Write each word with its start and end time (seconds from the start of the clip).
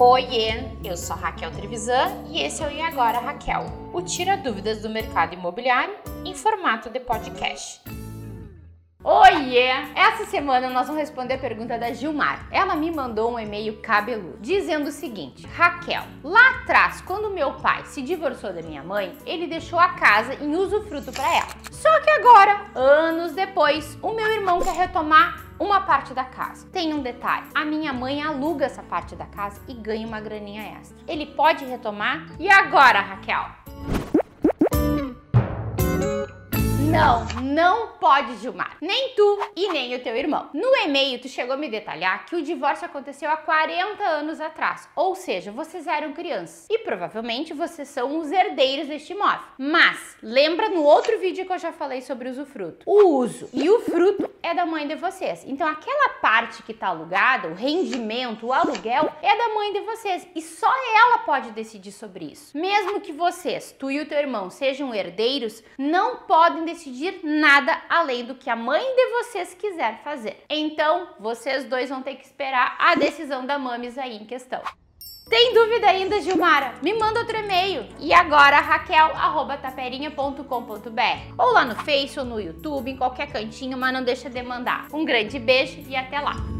Oiê, 0.00 0.62
eu 0.84 0.96
sou 0.96 1.16
Raquel 1.16 1.50
Trevisan 1.50 2.22
e 2.30 2.40
esse 2.40 2.62
é 2.62 2.68
o 2.68 2.70
E 2.70 2.80
Agora 2.80 3.18
Raquel, 3.18 3.64
o 3.92 4.00
Tira 4.00 4.36
Dúvidas 4.36 4.80
do 4.80 4.88
Mercado 4.88 5.34
Imobiliário 5.34 5.92
em 6.24 6.36
formato 6.36 6.88
de 6.88 7.00
podcast. 7.00 7.80
Oiê! 9.02 9.70
Essa 9.96 10.24
semana 10.26 10.70
nós 10.70 10.86
vamos 10.86 11.00
responder 11.00 11.34
a 11.34 11.38
pergunta 11.38 11.76
da 11.76 11.92
Gilmar. 11.92 12.46
Ela 12.52 12.76
me 12.76 12.92
mandou 12.92 13.32
um 13.32 13.40
e-mail 13.40 13.80
cabeludo 13.80 14.38
dizendo 14.40 14.86
o 14.86 14.92
seguinte: 14.92 15.44
Raquel, 15.48 16.04
lá 16.22 16.60
atrás, 16.60 17.00
quando 17.00 17.34
meu 17.34 17.54
pai 17.54 17.84
se 17.84 18.00
divorciou 18.00 18.52
da 18.52 18.62
minha 18.62 18.84
mãe, 18.84 19.12
ele 19.26 19.48
deixou 19.48 19.80
a 19.80 19.94
casa 19.94 20.32
em 20.34 20.54
usufruto 20.54 21.10
para 21.10 21.34
ela. 21.34 21.48
Só 21.72 22.00
que 22.02 22.10
agora, 22.10 22.66
anos 22.72 23.32
depois, 23.32 23.98
o 24.00 24.12
meu 24.12 24.30
irmão 24.32 24.60
quer 24.60 24.76
retomar 24.76 25.47
uma 25.58 25.80
parte 25.82 26.14
da 26.14 26.24
casa. 26.24 26.66
Tem 26.72 26.94
um 26.94 27.02
detalhe: 27.02 27.48
a 27.54 27.64
minha 27.64 27.92
mãe 27.92 28.22
aluga 28.22 28.66
essa 28.66 28.82
parte 28.82 29.14
da 29.16 29.26
casa 29.26 29.60
e 29.68 29.74
ganha 29.74 30.06
uma 30.06 30.20
graninha 30.20 30.78
extra. 30.78 30.96
Ele 31.06 31.26
pode 31.26 31.64
retomar? 31.64 32.26
E 32.38 32.48
agora, 32.48 33.00
Raquel? 33.00 33.46
Não, 36.90 37.26
não 37.42 37.88
pode, 38.00 38.38
Gilmar. 38.38 38.78
Nem 38.80 39.10
tu 39.14 39.38
e 39.54 39.68
nem 39.68 39.94
o 39.94 40.02
teu 40.02 40.16
irmão. 40.16 40.48
No 40.54 40.74
e-mail, 40.74 41.20
tu 41.20 41.28
chegou 41.28 41.54
a 41.54 41.56
me 41.56 41.68
detalhar 41.68 42.24
que 42.24 42.34
o 42.34 42.42
divórcio 42.42 42.86
aconteceu 42.86 43.30
há 43.30 43.36
40 43.36 44.02
anos 44.02 44.40
atrás. 44.40 44.88
Ou 44.96 45.14
seja, 45.14 45.52
vocês 45.52 45.86
eram 45.86 46.14
crianças. 46.14 46.66
E 46.70 46.78
provavelmente 46.78 47.52
vocês 47.52 47.88
são 47.88 48.18
os 48.18 48.32
herdeiros 48.32 48.88
deste 48.88 49.12
imóvel. 49.12 49.46
Mas, 49.58 50.16
lembra 50.22 50.70
no 50.70 50.82
outro 50.82 51.18
vídeo 51.18 51.44
que 51.44 51.52
eu 51.52 51.58
já 51.58 51.72
falei 51.72 52.00
sobre 52.00 52.30
usufruto? 52.30 52.84
O 52.86 53.18
uso 53.18 53.50
e 53.52 53.68
o 53.68 53.80
fruto 53.80 54.30
é 54.48 54.54
da 54.54 54.66
mãe 54.66 54.88
de 54.88 54.96
vocês. 54.96 55.44
Então, 55.46 55.66
aquela 55.68 56.08
parte 56.20 56.62
que 56.62 56.74
tá 56.74 56.88
alugada, 56.88 57.48
o 57.48 57.54
rendimento, 57.54 58.46
o 58.46 58.52
aluguel, 58.52 59.12
é 59.22 59.36
da 59.36 59.54
mãe 59.54 59.72
de 59.72 59.80
vocês. 59.80 60.26
E 60.34 60.42
só 60.42 60.72
ela 60.96 61.18
pode 61.18 61.50
decidir 61.52 61.92
sobre 61.92 62.24
isso. 62.24 62.56
Mesmo 62.56 63.00
que 63.00 63.12
vocês, 63.12 63.74
tu 63.78 63.90
e 63.90 64.00
o 64.00 64.06
teu 64.06 64.18
irmão, 64.18 64.50
sejam 64.50 64.94
herdeiros, 64.94 65.62
não 65.78 66.18
podem 66.18 66.64
decidir 66.64 66.88
decidir 66.88 67.20
nada 67.22 67.82
além 67.88 68.24
do 68.24 68.34
que 68.34 68.48
a 68.48 68.56
mãe 68.56 68.82
de 68.82 69.06
vocês 69.10 69.54
quiser 69.54 70.02
fazer. 70.02 70.44
Então, 70.48 71.08
vocês 71.18 71.64
dois 71.64 71.90
vão 71.90 72.02
ter 72.02 72.16
que 72.16 72.24
esperar 72.24 72.76
a 72.78 72.94
decisão 72.94 73.44
da 73.44 73.58
Mames 73.58 73.98
aí 73.98 74.16
em 74.16 74.24
questão. 74.24 74.62
Tem 75.28 75.52
dúvida 75.52 75.88
ainda, 75.88 76.22
Gilmara? 76.22 76.72
Me 76.82 76.94
manda 76.94 77.20
outro 77.20 77.36
e-mail. 77.36 77.84
E 78.00 78.14
agora, 78.14 78.60
raquel.taperinha.com.br 78.60 81.34
ou 81.36 81.52
lá 81.52 81.66
no 81.66 81.74
Face 81.76 82.18
ou 82.18 82.24
no 82.24 82.40
YouTube, 82.40 82.90
em 82.90 82.96
qualquer 82.96 83.30
cantinho, 83.30 83.76
mas 83.76 83.92
não 83.92 84.02
deixa 84.02 84.30
de 84.30 84.42
mandar. 84.42 84.88
Um 84.92 85.04
grande 85.04 85.38
beijo 85.38 85.84
e 85.86 85.94
até 85.94 86.18
lá! 86.18 86.57